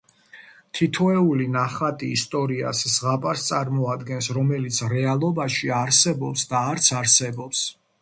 [0.77, 7.67] თითოეული ნახატი ისტორიას, ზღაპარს წარმოადგენს, რომელიც რეალობაში არსებობს და არც არსებობს.